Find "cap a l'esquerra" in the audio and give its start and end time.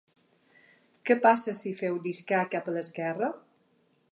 2.55-3.31